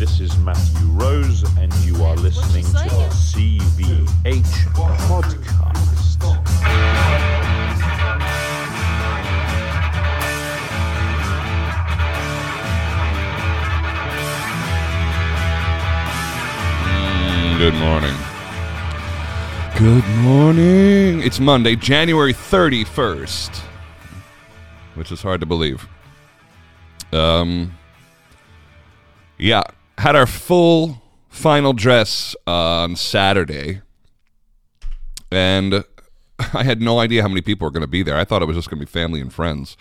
[0.00, 4.40] This is Matthew Rose, and you are listening to the CVH
[4.72, 5.76] podcast.
[17.58, 18.16] Good morning.
[19.76, 21.20] Good morning.
[21.22, 23.54] It's Monday, January 31st,
[24.94, 25.86] which is hard to believe.
[27.12, 27.76] Um,
[29.36, 29.64] yeah,
[30.00, 33.82] had our full final dress on Saturday,
[35.30, 35.84] and
[36.54, 38.16] I had no idea how many people were going to be there.
[38.16, 39.76] I thought it was just going to be family and friends.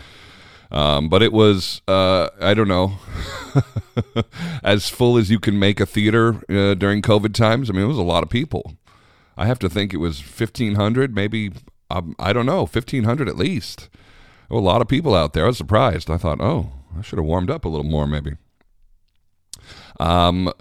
[0.72, 3.00] Um, but it was, uh, I don't know,
[4.64, 7.70] as full as you can make a theater uh, during COVID times.
[7.70, 8.74] I mean, it was a lot of people.
[9.36, 11.54] I have to think it was 1,500, maybe,
[11.90, 13.90] um, I don't know, 1,500 at least.
[14.52, 15.46] A lot of people out there.
[15.46, 16.10] I was surprised.
[16.12, 18.36] I thought, oh, I should have warmed up a little more, maybe.
[20.00, 20.52] Um,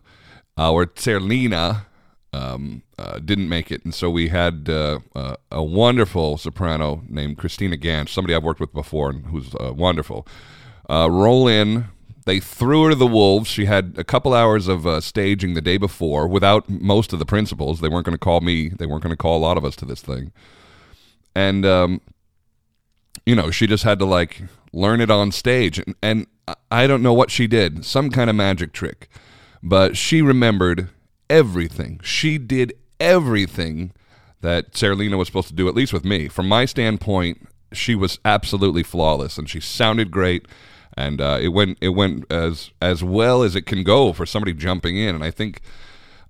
[0.56, 1.86] our Zerlina
[2.32, 7.38] um, uh, didn't make it, and so we had uh, uh, a wonderful soprano named
[7.38, 10.26] Christina Gansch, somebody I've worked with before and who's uh, wonderful.
[10.88, 11.86] Uh, roll in.
[12.26, 13.48] They threw her to the wolves.
[13.48, 17.24] She had a couple hours of uh, staging the day before without most of the
[17.24, 17.80] principals.
[17.80, 18.68] They weren't going to call me.
[18.68, 20.32] They weren't going to call a lot of us to this thing.
[21.34, 22.02] And um,
[23.28, 24.42] you know, she just had to like
[24.72, 25.78] learn it on stage.
[25.78, 26.26] And, and
[26.70, 29.08] I don't know what she did, some kind of magic trick,
[29.62, 30.88] but she remembered
[31.28, 32.00] everything.
[32.02, 33.92] She did everything
[34.40, 36.28] that Zerlina was supposed to do, at least with me.
[36.28, 40.46] From my standpoint, she was absolutely flawless, and she sounded great.
[40.96, 44.52] And uh, it went it went as as well as it can go for somebody
[44.52, 45.14] jumping in.
[45.14, 45.60] And I think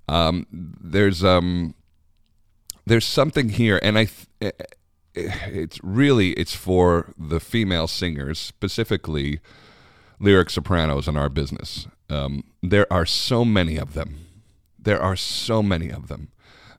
[0.08, 1.74] um, there's um,
[2.86, 4.08] there's something here, and I
[4.40, 4.54] th-
[5.14, 9.40] it's really it's for the female singers specifically
[10.20, 14.26] lyric sopranos in our business um, there are so many of them.
[14.78, 16.30] There are so many of them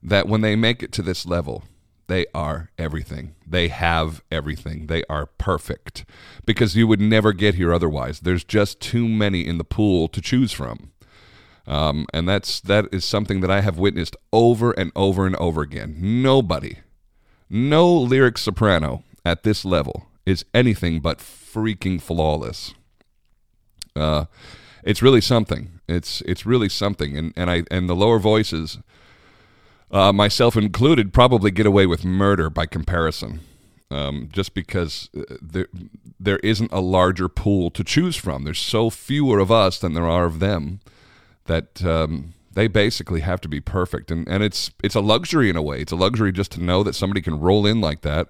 [0.02, 1.64] that when they make it to this level
[2.08, 3.36] they are everything.
[3.46, 4.88] They have everything.
[4.88, 6.06] They are perfect
[6.44, 8.22] because you would never get here otherwise.
[8.22, 10.92] There's just too many in the pool to choose from.
[11.68, 15.62] Um, and that's that is something that i have witnessed over and over and over
[15.62, 15.98] again.
[16.24, 16.78] Nobody
[17.50, 22.74] no lyric soprano at this level is anything but freaking flawless.
[23.96, 24.26] Uh,
[24.84, 25.80] it's really something.
[25.88, 28.80] It's it's really something, and and I and the lower voices,
[29.92, 33.42] uh, myself included, probably get away with murder by comparison,
[33.92, 35.68] um, just because uh, there
[36.20, 38.44] there isn't a larger pool to choose from.
[38.44, 40.80] There's so fewer of us than there are of them
[41.46, 45.56] that um, they basically have to be perfect and and it's it's a luxury in
[45.56, 48.28] a way it's a luxury just to know that somebody can roll in like that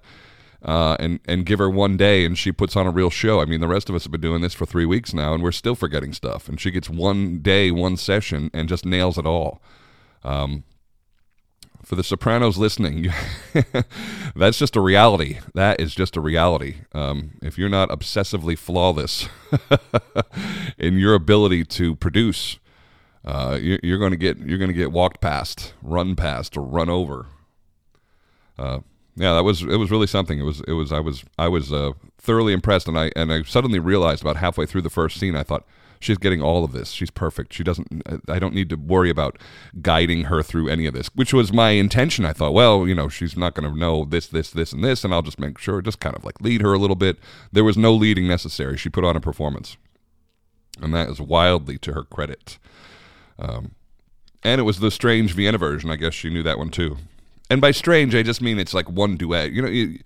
[0.64, 3.40] uh, and and give her one day and she puts on a real show.
[3.40, 5.42] I mean, the rest of us have been doing this for three weeks now, and
[5.42, 6.48] we're still forgetting stuff.
[6.48, 9.62] And she gets one day, one session, and just nails it all.
[10.22, 10.64] Um,
[11.82, 13.08] for the Sopranos listening,
[14.36, 15.38] that's just a reality.
[15.54, 16.76] That is just a reality.
[16.92, 19.28] Um, if you're not obsessively flawless
[20.78, 22.58] in your ability to produce,
[23.24, 26.62] uh, you're, you're going to get you're going to get walked past, run past, or
[26.62, 27.26] run over.
[28.58, 28.80] Uh,
[29.20, 30.40] yeah, that was it was really something.
[30.40, 33.42] It was it was I was I was uh, thoroughly impressed, and I and I
[33.42, 35.66] suddenly realized about halfway through the first scene, I thought
[36.00, 36.92] she's getting all of this.
[36.92, 37.52] She's perfect.
[37.52, 38.02] She doesn't.
[38.28, 39.38] I don't need to worry about
[39.82, 42.24] guiding her through any of this, which was my intention.
[42.24, 45.04] I thought, well, you know, she's not going to know this, this, this, and this,
[45.04, 47.18] and I'll just make sure, just kind of like lead her a little bit.
[47.52, 48.78] There was no leading necessary.
[48.78, 49.76] She put on a performance,
[50.80, 52.58] and that is wildly to her credit.
[53.38, 53.74] Um,
[54.42, 55.90] and it was the strange Vienna version.
[55.90, 56.96] I guess she knew that one too.
[57.50, 59.50] And by strange, I just mean it's like one duet.
[59.50, 59.98] You know,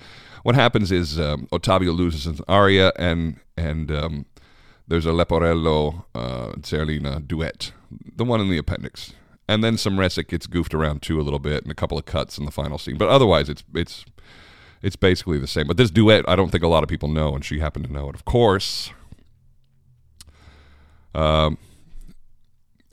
[0.42, 4.26] what happens is um, Ottavio loses an aria, and and um,
[4.88, 7.72] there's a Leporello uh, Zerlina duet,
[8.16, 9.12] the one in the appendix,
[9.46, 12.06] and then some recit gets goofed around too a little bit, and a couple of
[12.06, 12.96] cuts in the final scene.
[12.96, 14.06] But otherwise, it's it's
[14.82, 15.66] it's basically the same.
[15.66, 17.92] But this duet, I don't think a lot of people know, and she happened to
[17.92, 18.90] know it, of course.
[21.14, 21.58] Um,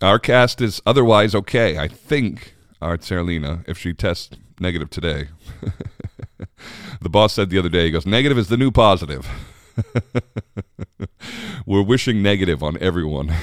[0.01, 1.77] our cast is otherwise okay.
[1.77, 5.29] I think our Zerlina, if she tests negative today.
[7.01, 9.27] the boss said the other day, he goes, negative is the new positive.
[11.65, 13.33] We're wishing negative on everyone.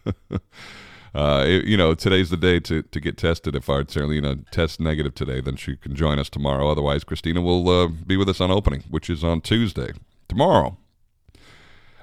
[1.14, 3.54] uh, it, you know, today's the day to, to get tested.
[3.54, 6.70] If our Zerlina tests negative today, then she can join us tomorrow.
[6.70, 9.92] Otherwise, Christina will uh, be with us on opening, which is on Tuesday,
[10.28, 10.76] tomorrow.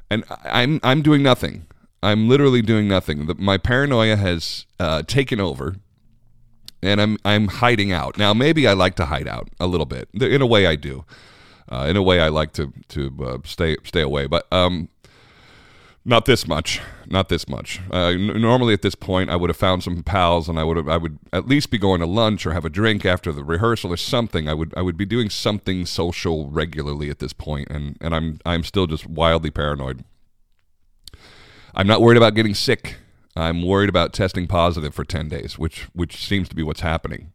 [0.10, 1.68] And I'm I'm doing nothing.
[2.02, 3.28] I'm literally doing nothing.
[3.28, 5.76] The, my paranoia has uh, taken over,
[6.82, 8.18] and I'm I'm hiding out.
[8.18, 10.10] Now, maybe I like to hide out a little bit.
[10.14, 11.06] In a way, I do.
[11.72, 14.28] Uh, in a way, I like to to uh, stay stay away.
[14.28, 14.90] But um,
[16.06, 16.82] Not this much.
[17.08, 17.82] Not this much.
[17.92, 20.78] Uh, n- normally, at this point, I would have found some pals, and I would
[20.78, 23.44] have, I would at least be going to lunch or have a drink after the
[23.44, 24.48] rehearsal or something.
[24.48, 28.40] I would I would be doing something social regularly at this point, and and I'm
[28.46, 30.04] I'm still just wildly paranoid.
[31.76, 32.96] I'm not worried about getting sick.
[33.40, 37.32] I'm worried about testing positive for ten days, which which seems to be what's happening.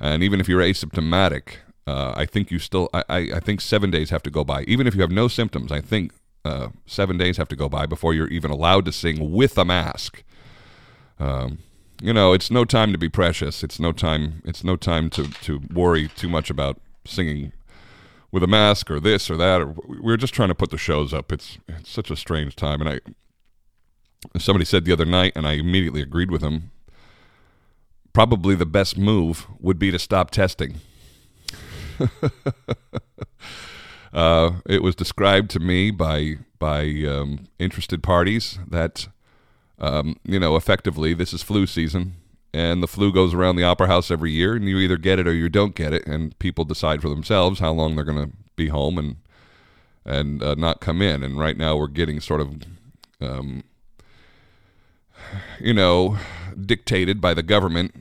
[0.00, 1.56] And even if you're asymptomatic,
[1.86, 4.62] uh, I think you still I, I I think seven days have to go by.
[4.64, 6.12] Even if you have no symptoms, I think
[6.44, 9.64] uh, seven days have to go by before you're even allowed to sing with a
[9.64, 10.22] mask.
[11.18, 11.58] Um,
[12.00, 13.62] you know, it's no time to be precious.
[13.62, 14.42] It's no time.
[14.44, 17.52] It's no time to to worry too much about singing
[18.30, 19.60] with a mask or this or that.
[19.60, 21.32] Or we're just trying to put the shows up.
[21.32, 23.00] It's it's such a strange time, and I.
[24.38, 26.70] Somebody said the other night, and I immediately agreed with him.
[28.12, 30.76] Probably the best move would be to stop testing.
[34.16, 39.08] Uh, it was described to me by by um, interested parties that
[39.78, 42.14] um, you know effectively this is flu season,
[42.54, 45.28] and the flu goes around the opera house every year, and you either get it
[45.28, 48.34] or you don't get it, and people decide for themselves how long they're going to
[48.56, 49.16] be home and
[50.06, 51.22] and uh, not come in.
[51.22, 52.62] And right now we're getting sort of
[53.20, 53.64] um,
[55.60, 56.18] you know
[56.66, 57.94] dictated by the government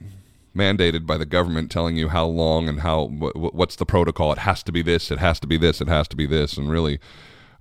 [0.55, 4.31] mandated by the government telling you how long and how wh- what's the protocol.
[4.31, 5.11] It has to be this.
[5.11, 5.81] It has to be this.
[5.81, 6.57] It has to be this.
[6.57, 6.99] And really,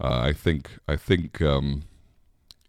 [0.00, 1.82] uh, I think I think um,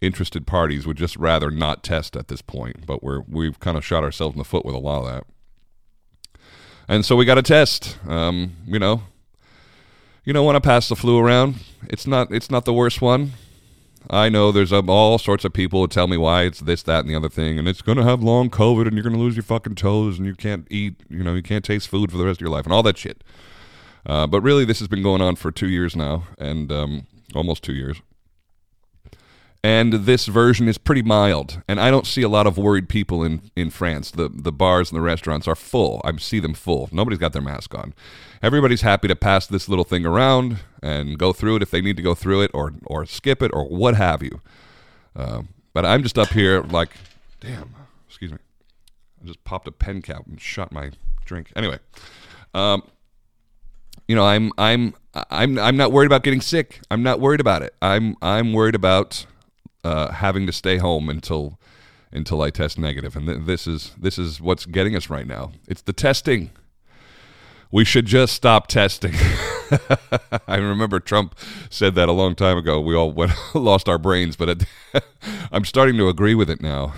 [0.01, 2.85] interested parties would just rather not test at this point.
[2.85, 5.23] But we're we've kind of shot ourselves in the foot with a lot of that.
[6.87, 7.97] And so we got to test.
[8.07, 9.03] Um, you know,
[10.23, 11.55] you don't want to pass the flu around.
[11.87, 13.33] It's not it's not the worst one.
[14.09, 16.99] I know there's um, all sorts of people who tell me why it's this, that,
[16.99, 19.19] and the other thing, and it's going to have long COVID, and you're going to
[19.19, 22.17] lose your fucking toes, and you can't eat, you know, you can't taste food for
[22.17, 23.23] the rest of your life, and all that shit.
[24.05, 27.63] Uh, but really, this has been going on for two years now, and um, almost
[27.63, 28.01] two years.
[29.65, 33.23] And this version is pretty mild, and I don't see a lot of worried people
[33.23, 34.11] in, in France.
[34.11, 36.01] The the bars and the restaurants are full.
[36.05, 36.87] I see them full.
[36.91, 37.95] Nobody's got their mask on.
[38.43, 41.97] Everybody's happy to pass this little thing around and go through it if they need
[41.97, 44.39] to go through it, or or skip it, or what have you.
[45.15, 45.41] Uh,
[45.73, 46.91] but I'm just up here like,
[47.39, 47.73] damn.
[48.07, 48.37] Excuse me.
[49.23, 50.91] I just popped a pen cap and shot my
[51.25, 51.51] drink.
[51.55, 51.79] Anyway,
[52.53, 52.83] um,
[54.07, 54.93] you know, I'm I'm
[55.31, 56.81] I'm I'm not worried about getting sick.
[56.91, 57.73] I'm not worried about it.
[57.81, 59.25] I'm I'm worried about
[59.85, 61.59] uh, having to stay home until
[62.11, 63.15] until I test negative.
[63.15, 65.51] and th- this is this is what's getting us right now.
[65.67, 66.49] It's the testing.
[67.71, 69.13] We should just stop testing.
[70.47, 71.35] I remember Trump
[71.69, 72.79] said that a long time ago.
[72.79, 74.63] We all went, lost our brains, but it,
[75.51, 76.93] I'm starting to agree with it now.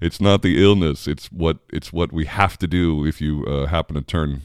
[0.00, 3.66] it's not the illness; it's what it's what we have to do if you uh,
[3.66, 4.42] happen to turn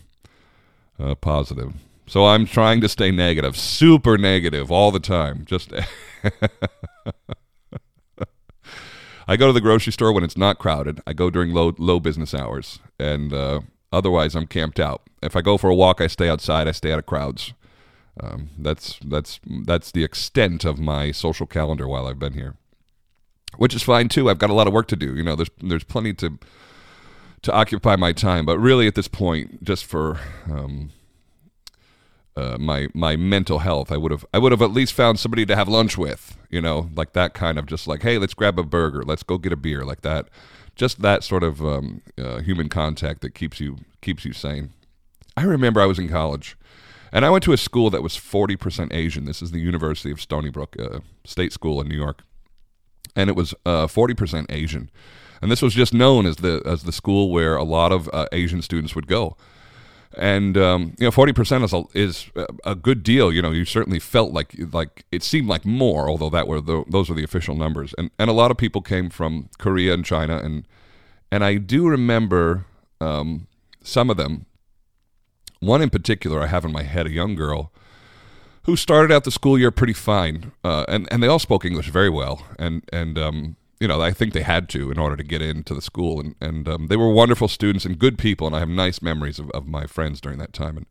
[0.99, 1.73] uh, positive.
[2.07, 5.43] So I'm trying to stay negative, super negative all the time.
[5.45, 5.73] Just
[9.27, 11.01] I go to the grocery store when it's not crowded.
[11.05, 13.59] I go during low low business hours, and uh,
[13.91, 15.01] otherwise I'm camped out.
[15.21, 16.65] If I go for a walk, I stay outside.
[16.67, 17.53] I stay out of crowds.
[18.21, 22.55] Um, that's that's that's the extent of my social calendar while I've been here,
[23.57, 24.29] which is fine too.
[24.29, 25.13] I've got a lot of work to do.
[25.13, 26.39] You know, there's there's plenty to
[27.41, 28.45] to occupy my time.
[28.45, 30.91] But really, at this point, just for um,
[32.37, 33.91] uh, my my mental health.
[33.91, 36.61] I would have I would have at least found somebody to have lunch with, you
[36.61, 39.51] know, like that kind of just like, hey, let's grab a burger, let's go get
[39.51, 40.29] a beer, like that.
[40.75, 44.73] Just that sort of um, uh, human contact that keeps you keeps you sane.
[45.35, 46.55] I remember I was in college,
[47.11, 49.25] and I went to a school that was forty percent Asian.
[49.25, 52.21] This is the University of Stony Brook uh, State School in New York,
[53.15, 54.91] and it was uh, forty percent Asian,
[55.41, 58.27] and this was just known as the as the school where a lot of uh,
[58.31, 59.35] Asian students would go
[60.17, 62.29] and um, you know, forty percent is a, is
[62.65, 63.31] a good deal.
[63.31, 66.83] You know, you certainly felt like like it seemed like more, although that were the,
[66.87, 67.93] those were the official numbers.
[67.97, 70.67] And and a lot of people came from Korea and China, and
[71.31, 72.65] and I do remember
[72.99, 73.47] um,
[73.83, 74.45] some of them.
[75.59, 77.71] One in particular, I have in my head a young girl
[78.63, 81.89] who started out the school year pretty fine, uh, and and they all spoke English
[81.89, 85.23] very well, and and um, you know, I think they had to in order to
[85.23, 88.55] get into the school, and and um, they were wonderful students and good people, and
[88.55, 90.77] I have nice memories of, of my friends during that time.
[90.77, 90.85] And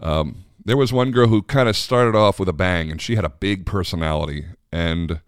[0.00, 3.16] um, there was one girl who kind of started off with a bang, and she
[3.16, 5.20] had a big personality, and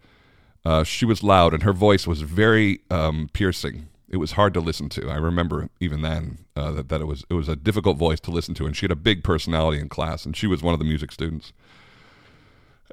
[0.65, 3.87] uh, she was loud, and her voice was very um, piercing.
[4.09, 5.09] It was hard to listen to.
[5.09, 8.31] I remember even then uh, that that it was it was a difficult voice to
[8.31, 10.79] listen to, and she had a big personality in class, and she was one of
[10.79, 11.53] the music students.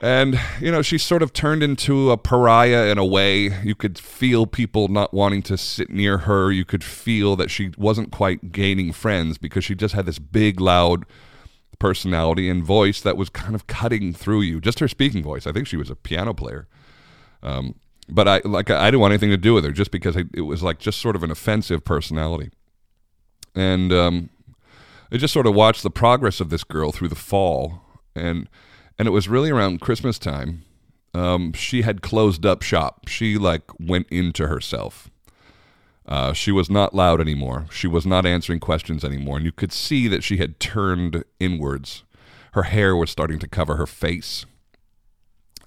[0.02, 3.61] And, you know, she sort of turned into a pariah in a way.
[3.62, 6.50] You could feel people not wanting to sit near her.
[6.50, 10.59] You could feel that she wasn't quite gaining friends because she just had this big,
[10.59, 11.04] loud
[11.78, 14.59] personality and voice that was kind of cutting through you.
[14.59, 15.47] Just her speaking voice.
[15.47, 16.66] I think she was a piano player.
[17.42, 17.75] Um,
[18.09, 20.62] but I like I didn't want anything to do with her just because it was
[20.62, 22.50] like just sort of an offensive personality.
[23.54, 24.30] And um,
[25.12, 27.83] I just sort of watched the progress of this girl through the fall,
[28.14, 28.49] and
[29.00, 30.62] and it was really around Christmas time.
[31.14, 33.09] Um, she had closed up shop.
[33.09, 35.11] She like went into herself.
[36.04, 37.64] Uh, she was not loud anymore.
[37.71, 42.04] She was not answering questions anymore, and you could see that she had turned inwards.
[42.52, 44.45] Her hair was starting to cover her face.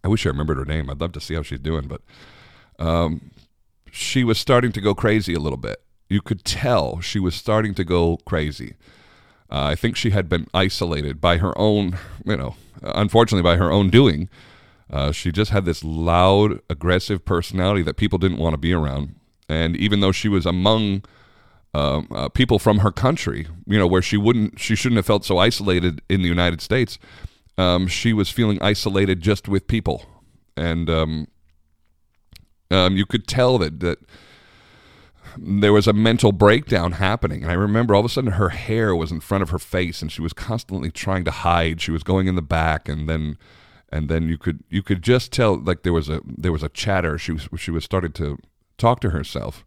[0.04, 0.88] I wish I remembered her name.
[0.88, 2.02] I'd love to see how she's doing, but
[2.78, 3.32] um,
[3.92, 5.82] she was starting to go crazy a little bit.
[6.08, 8.76] You could tell she was starting to go crazy.
[9.52, 13.72] Uh, I think she had been isolated by her own, you know, unfortunately by her
[13.72, 14.30] own doing.
[14.90, 19.16] Uh, she just had this loud, aggressive personality that people didn't want to be around.
[19.50, 21.04] And even though she was among
[21.74, 25.26] um, uh, people from her country, you know, where she wouldn't, she shouldn't have felt
[25.26, 27.00] so isolated in the United States.
[27.58, 30.06] Um, she was feeling isolated just with people,
[30.58, 31.28] and um,
[32.72, 34.00] um, you could tell that that
[35.38, 37.44] there was a mental breakdown happening.
[37.44, 40.02] And I remember all of a sudden her hair was in front of her face,
[40.02, 41.82] and she was constantly trying to hide.
[41.82, 43.38] She was going in the back, and then
[43.90, 46.70] and then you could you could just tell like there was a there was a
[46.70, 47.18] chatter.
[47.18, 48.38] She was she was started to
[48.78, 49.66] talk to herself,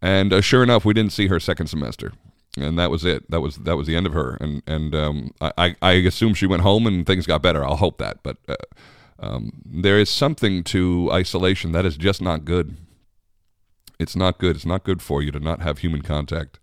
[0.00, 2.12] and uh, sure enough, we didn't see her second semester,
[2.56, 3.30] and that was it.
[3.30, 4.36] That was that was the end of her.
[4.40, 7.64] And and um, I I assume she went home and things got better.
[7.64, 8.38] I'll hope that, but.
[8.48, 8.56] Uh,
[9.22, 12.78] um, there is something to isolation that is just not good.
[14.00, 14.56] It's not good.
[14.56, 16.58] It's not good for you to not have human contact,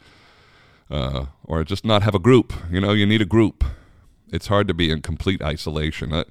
[0.89, 2.51] uh, or just not have a group.
[2.72, 3.63] You know, you need a group.
[4.32, 6.12] It's hard to be in complete isolation.
[6.12, 6.24] Uh,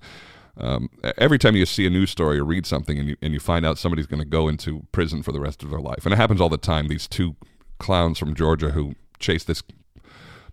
[0.59, 3.39] um, every time you see a news story or read something and you, and you
[3.39, 6.13] find out somebody's going to go into prison for the rest of their life, and
[6.13, 6.89] it happens all the time.
[6.89, 7.37] These two
[7.79, 9.63] clowns from Georgia who chased this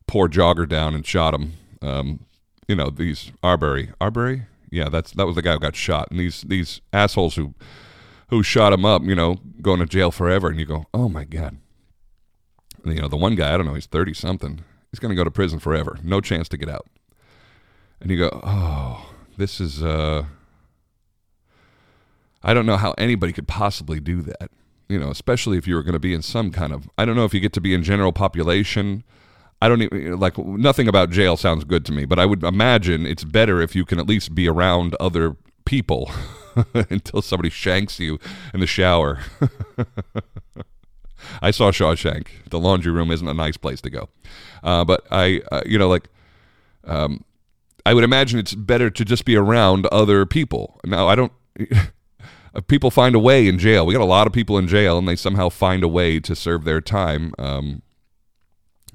[0.06, 1.54] poor jogger down and shot him.
[1.82, 2.26] Um,
[2.68, 6.20] you know, these Arbery, Arbery, yeah, that's that was the guy who got shot, and
[6.20, 7.56] these these assholes who
[8.34, 11.24] who shot him up, you know, going to jail forever, and you go, oh my
[11.24, 11.58] god.
[12.84, 14.64] And, you know, the one guy, I don't know, he's thirty something.
[14.92, 16.88] He's going to go to prison forever, no chance to get out.
[18.02, 20.26] And you go, oh, this is uh
[22.42, 24.50] I don't know how anybody could possibly do that.
[24.90, 27.16] You know, especially if you were going to be in some kind of I don't
[27.16, 29.04] know if you get to be in general population.
[29.62, 33.06] I don't even like nothing about jail sounds good to me, but I would imagine
[33.06, 36.12] it's better if you can at least be around other people
[36.90, 38.20] until somebody shanks you
[38.54, 39.20] in the shower.
[41.42, 42.28] I saw Shawshank.
[42.50, 44.10] The laundry room isn't a nice place to go,
[44.64, 46.10] uh, but I, uh, you know, like,
[46.84, 47.24] um,
[47.86, 50.80] I would imagine it's better to just be around other people.
[50.86, 51.32] Now, I don't.
[52.68, 53.86] people find a way in jail.
[53.86, 56.36] We got a lot of people in jail, and they somehow find a way to
[56.36, 57.82] serve their time, um,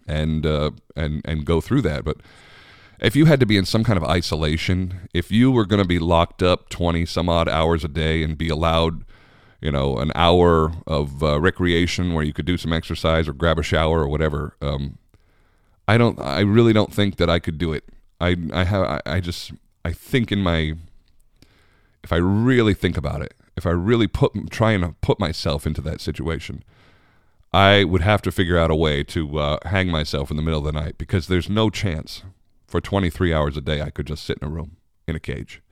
[0.07, 2.05] and uh, and and go through that.
[2.05, 2.19] But
[3.01, 5.89] if you had to be in some kind of isolation, if you were going to
[5.89, 9.05] be locked up 20 some odd hours a day and be allowed,
[9.61, 13.59] you know, an hour of uh, recreation where you could do some exercise or grab
[13.59, 14.99] a shower or whatever, um,
[15.87, 17.85] I don't, I really don't think that I could do it.
[18.21, 19.53] I, I have, I, just,
[19.85, 20.75] I think in my,
[22.03, 25.81] if I really think about it, if I really put, try and put myself into
[25.83, 26.65] that situation,
[27.53, 30.59] I would have to figure out a way to uh, hang myself in the middle
[30.59, 32.23] of the night because there's no chance
[32.69, 34.77] for 23 hours a day, I could just sit in a room
[35.09, 35.63] in a cage.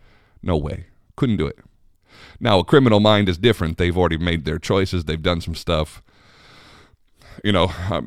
[0.42, 0.86] No way.
[1.14, 1.58] Couldn't do it.
[2.40, 3.76] Now, a criminal mind is different.
[3.76, 6.02] They've already made their choices, they've done some stuff.
[7.44, 8.00] You know, uh,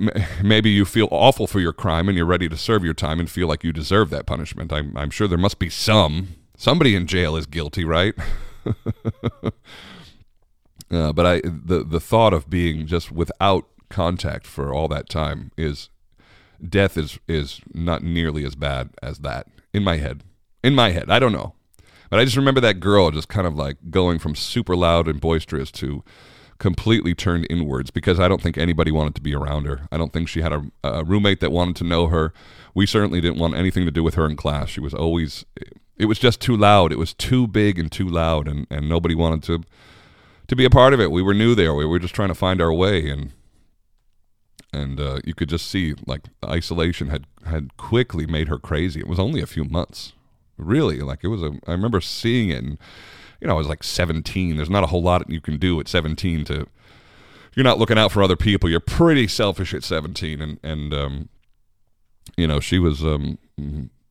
[0.44, 3.30] maybe you feel awful for your crime and you're ready to serve your time and
[3.30, 4.74] feel like you deserve that punishment.
[4.74, 6.30] I'm, I'm sure there must be some.
[6.58, 8.16] Somebody in jail is guilty, right?
[10.92, 15.52] uh, but I, the the thought of being just without contact for all that time
[15.58, 15.90] is
[16.68, 20.24] death is is not nearly as bad as that in my head.
[20.64, 21.54] In my head, I don't know,
[22.10, 25.22] but I just remember that girl just kind of like going from super loud and
[25.22, 26.04] boisterous to
[26.60, 29.88] completely turned inwards because I don't think anybody wanted to be around her.
[29.92, 32.34] I don't think she had a, a roommate that wanted to know her.
[32.76, 34.70] We certainly didn't want anything to do with her in class.
[34.70, 35.46] She was always
[35.98, 36.92] it was just too loud.
[36.92, 39.64] It was too big and too loud and and nobody wanted to
[40.48, 41.12] to be a part of it.
[41.12, 41.74] We were new there.
[41.74, 43.32] We were just trying to find our way and
[44.72, 49.00] and uh, you could just see like isolation had had quickly made her crazy.
[49.00, 50.14] It was only a few months,
[50.58, 51.00] really.
[51.00, 51.54] Like it was a.
[51.68, 52.78] I remember seeing it, and
[53.42, 54.58] you know, I was like 17.
[54.58, 56.68] There's not a whole lot you can do at 17 to.
[57.56, 58.70] You're not looking out for other people.
[58.70, 61.30] You're pretty selfish at 17, and and um,
[62.38, 63.38] you know, she was um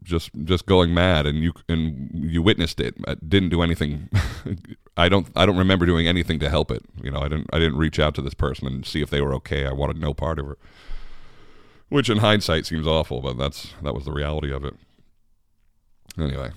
[0.08, 2.94] just just going mad, and you and you witnessed it.
[3.06, 4.08] I didn't do anything.
[4.96, 6.82] I don't I don't remember doing anything to help it.
[7.02, 9.20] You know, I didn't I didn't reach out to this person and see if they
[9.20, 9.66] were okay.
[9.66, 10.58] I wanted no part of her.
[11.90, 14.74] Which in hindsight seems awful, but that's that was the reality of it.
[16.18, 16.50] Anyway,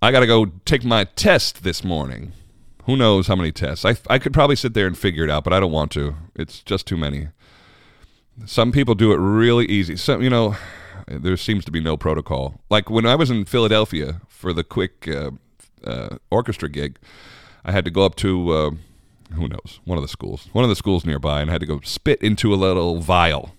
[0.00, 2.32] I got to go take my test this morning.
[2.84, 3.84] Who knows how many tests?
[3.84, 6.14] I, I could probably sit there and figure it out, but I don't want to.
[6.36, 7.28] It's just too many.
[8.44, 9.96] Some people do it really easy.
[9.96, 10.56] Some, you know,
[11.06, 12.60] there seems to be no protocol.
[12.70, 15.32] Like when I was in Philadelphia for the quick uh,
[15.84, 16.98] uh, orchestra gig,
[17.64, 18.70] I had to go up to uh,
[19.34, 21.66] who knows one of the schools, one of the schools nearby, and I had to
[21.66, 23.54] go spit into a little vial.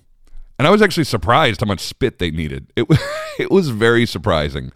[0.57, 2.71] And I was actually surprised how much spit they needed.
[2.77, 2.99] It was
[3.37, 4.71] it was very surprising.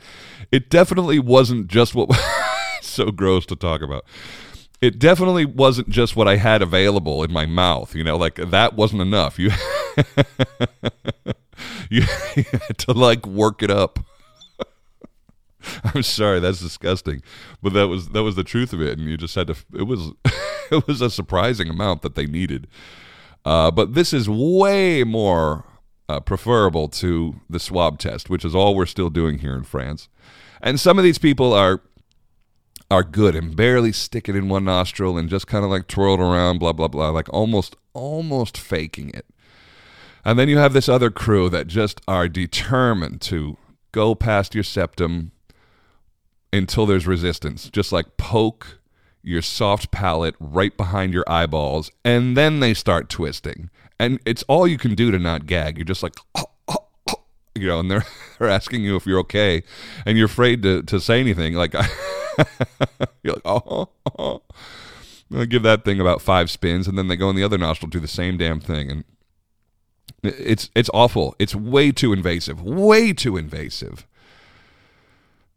[0.52, 2.10] It definitely wasn't just what
[2.82, 4.04] so gross to talk about.
[4.82, 8.76] It definitely wasn't just what I had available in my mouth, you know, like that
[8.76, 9.40] wasn't enough.
[9.40, 9.52] You
[12.36, 14.00] you had to like work it up.
[15.84, 17.22] I'm sorry, that's disgusting,
[17.62, 19.56] but that was that was the truth of it, and you just had to.
[19.74, 20.12] It was
[20.72, 22.68] it was a surprising amount that they needed,
[23.44, 25.66] uh, but this is way more
[26.08, 30.10] uh, preferable to the swab test, which is all we're still doing here in France.
[30.62, 31.82] And some of these people are
[32.92, 36.16] are good and barely stick it in one nostril and just kind of like twirl
[36.16, 39.26] it around, blah blah blah, like almost almost faking it.
[40.30, 43.58] And then you have this other crew that just are determined to
[43.92, 45.32] go past your septum
[46.54, 48.80] until there's resistance, just like poke
[49.24, 53.72] your soft palate right behind your eyeballs, and then they start twisting.
[54.00, 55.80] And it's all you can do to not gag.
[55.80, 57.24] You're just like, oh, oh, oh,
[57.56, 58.06] you know, and they're,
[58.38, 59.64] they're asking you if you're okay,
[60.06, 61.56] and you're afraid to, to say anything.
[61.56, 61.74] Like,
[63.24, 64.44] you're like, oh, oh.
[65.34, 67.90] I'll give that thing about five spins, and then they go in the other nostril,
[67.90, 69.06] do the same damn thing, and
[70.24, 71.36] it's it's awful.
[71.40, 72.62] It's way too invasive.
[72.62, 74.06] Way too invasive.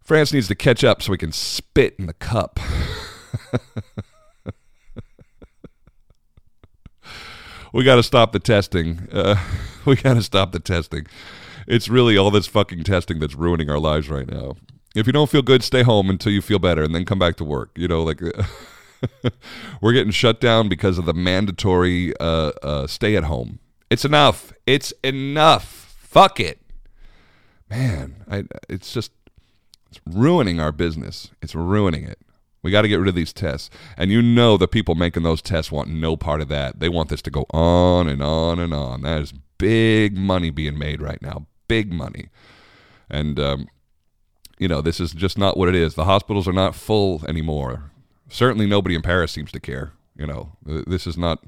[0.00, 2.58] France needs to catch up so we can spit in the cup.
[7.72, 9.08] we got to stop the testing.
[9.12, 9.36] Uh,
[9.84, 11.06] we got to stop the testing.
[11.66, 14.56] It's really all this fucking testing that's ruining our lives right now.
[14.94, 17.36] If you don't feel good, stay home until you feel better and then come back
[17.36, 17.70] to work.
[17.76, 18.20] You know, like
[19.80, 23.60] we're getting shut down because of the mandatory uh, uh, stay at home.
[23.92, 24.54] It's enough.
[24.66, 25.94] It's enough.
[25.98, 26.62] Fuck it.
[27.68, 29.12] Man, I, it's just
[29.90, 31.30] it's ruining our business.
[31.42, 32.18] It's ruining it.
[32.62, 33.68] We got to get rid of these tests.
[33.98, 36.80] And you know the people making those tests want no part of that.
[36.80, 39.02] They want this to go on and on and on.
[39.02, 41.46] That is big money being made right now.
[41.68, 42.30] Big money.
[43.10, 43.68] And, um,
[44.58, 45.96] you know, this is just not what it is.
[45.96, 47.90] The hospitals are not full anymore.
[48.30, 49.92] Certainly nobody in Paris seems to care.
[50.16, 51.44] You know, this is not.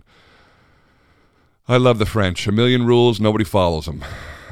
[1.66, 2.46] I love the French.
[2.46, 4.04] A million rules, nobody follows them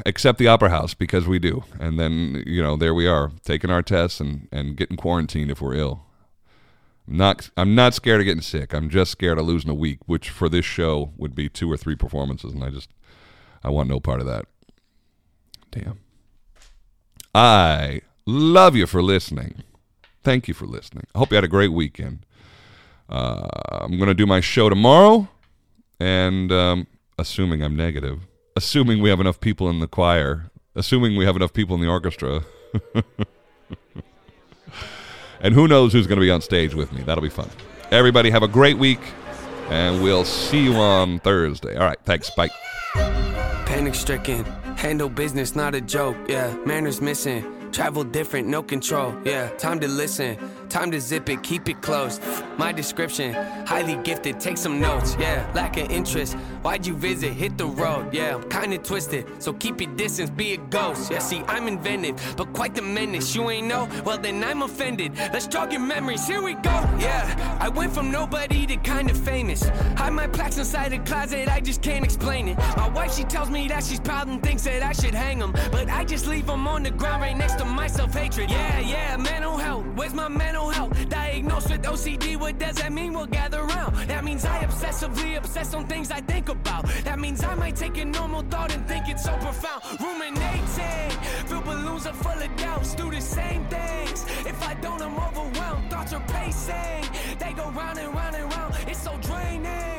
[0.07, 1.65] except the Opera House because we do.
[1.79, 5.61] And then you know there we are taking our tests and and getting quarantined if
[5.61, 6.05] we're ill.
[7.09, 8.73] I'm not I'm not scared of getting sick.
[8.73, 11.77] I'm just scared of losing a week, which for this show would be two or
[11.77, 12.91] three performances, and I just
[13.63, 14.47] I want no part of that.
[15.71, 16.01] Damn.
[17.35, 19.63] I love you for listening.
[20.23, 21.07] Thank you for listening.
[21.15, 22.27] I hope you had a great weekend.
[23.09, 25.29] Uh, I'm going to do my show tomorrow,
[25.99, 26.87] and um,
[27.19, 31.53] assuming I'm negative, assuming we have enough people in the choir, assuming we have enough
[31.53, 32.43] people in the orchestra.
[35.41, 37.03] and who knows who's going to be on stage with me.
[37.03, 37.51] That'll be fun.
[37.91, 39.01] Everybody have a great week,
[39.69, 41.77] and we'll see you on Thursday.
[41.77, 42.31] All right, thanks.
[42.31, 42.49] Bye.
[42.95, 44.45] Panic stricken,
[44.77, 46.17] handle business, not a joke.
[46.29, 49.15] Yeah, manners missing, travel different, no control.
[49.25, 50.39] Yeah, time to listen.
[50.73, 52.23] Time to zip it, keep it closed.
[52.57, 53.35] My description,
[53.67, 55.15] highly gifted, take some notes.
[55.21, 56.33] Yeah, lack of interest.
[56.63, 57.35] Why'd you visit?
[57.35, 58.15] Hit the road.
[58.15, 59.27] Yeah, I'm kinda twisted.
[59.43, 61.11] So keep your distance, be a ghost.
[61.11, 63.35] Yeah, see, I'm inventive, but quite the menace.
[63.35, 63.87] You ain't know?
[64.07, 65.15] Well, then I'm offended.
[65.19, 66.27] Let's jog your memories.
[66.27, 66.77] Here we go.
[66.99, 69.69] Yeah, I went from nobody to kind of famous.
[69.99, 72.57] Hide my plaques inside a closet, I just can't explain it.
[72.79, 75.53] My wife, she tells me that she's proud and thinks that I should hang them.
[75.71, 78.51] But I just leave them on the ground right next to my self hatred.
[78.51, 79.85] Yeah, yeah, mental health.
[79.97, 80.62] Where's my mental
[81.09, 83.13] Diagnosed with OCD, what does that mean?
[83.13, 83.97] We'll gather around.
[84.09, 86.87] That means I obsessively obsess on things I think about.
[87.05, 89.83] That means I might take a normal thought and think it's so profound.
[90.01, 91.11] Ruminating,
[91.47, 92.95] fill balloons are full of doubts.
[92.95, 94.25] Do the same things.
[94.47, 95.91] If I don't, I'm overwhelmed.
[95.91, 97.05] Thoughts are pacing,
[97.39, 98.75] they go round and round and round.
[98.87, 99.92] It's so draining.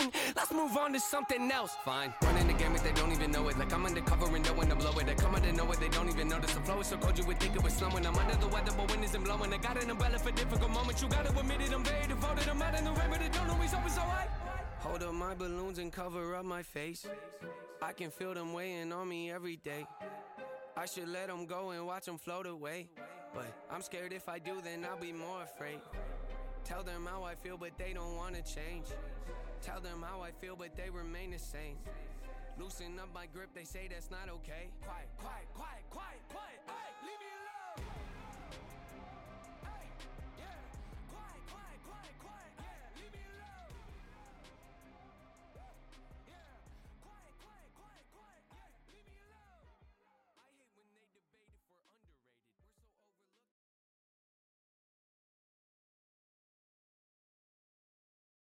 [0.84, 1.78] On to something else.
[1.86, 2.14] Fine.
[2.24, 3.58] Running the game if they don't even know it.
[3.58, 5.06] Like I'm undercover and knowing to blow it.
[5.06, 6.54] They come out know it, they don't even notice.
[6.54, 8.06] The flow is so cold you would think it was slowing.
[8.06, 9.54] I'm under the weather, but wind isn't blowing.
[9.54, 11.02] I got an umbrella for difficult moments.
[11.02, 12.50] You gotta admit it, I'm very devoted.
[12.50, 14.28] I'm out in the rain, but it don't always always alright.
[14.80, 17.08] Hold up my balloons and cover up my face.
[17.82, 19.88] I can feel them weighing on me every day.
[20.76, 22.90] I should let them go and watch them float away.
[23.34, 25.80] But I'm scared if I do, then I'll be more afraid.
[26.66, 28.88] Tell them how I feel, but they don't wanna change.
[29.64, 31.78] Tell them how I feel, but they remain the same.
[32.60, 34.68] Loosen up my grip, they say that's not okay.
[34.82, 36.03] Quiet, quiet, quiet, quiet.